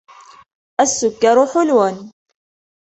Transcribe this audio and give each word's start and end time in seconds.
السكر 0.81 1.45
حلو. 1.53 2.09